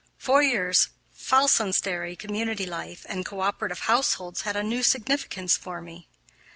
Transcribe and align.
Fourier's 0.17 0.87
phalansterie 1.15 2.17
community 2.17 2.65
life 2.65 3.05
and 3.07 3.23
co 3.23 3.39
operative 3.41 3.81
households 3.81 4.41
had 4.41 4.55
a 4.55 4.63
new 4.63 4.81
significance 4.81 5.55
for 5.57 5.79
me. 5.79 6.07